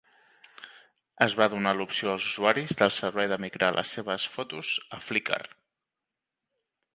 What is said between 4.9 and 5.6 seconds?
a Flickr.